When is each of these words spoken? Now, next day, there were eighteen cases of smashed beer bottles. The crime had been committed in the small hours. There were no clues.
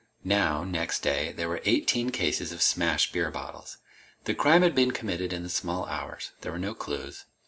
Now, 0.25 0.63
next 0.63 1.01
day, 1.03 1.31
there 1.31 1.47
were 1.47 1.61
eighteen 1.63 2.09
cases 2.09 2.51
of 2.51 2.63
smashed 2.63 3.13
beer 3.13 3.29
bottles. 3.29 3.77
The 4.23 4.33
crime 4.33 4.63
had 4.63 4.73
been 4.73 4.89
committed 4.89 5.31
in 5.31 5.43
the 5.43 5.47
small 5.49 5.85
hours. 5.85 6.31
There 6.41 6.51
were 6.51 6.57
no 6.57 6.73
clues. 6.73 7.25